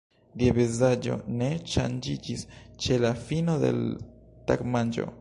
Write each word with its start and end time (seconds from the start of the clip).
Lia 0.41 0.53
vizaĝo 0.57 1.17
ne 1.41 1.51
ŝanĝiĝis 1.75 2.47
ĉe 2.85 3.01
la 3.05 3.15
fino 3.29 3.61
de 3.67 3.73
l' 3.83 3.89
tagmanĝo. 4.51 5.09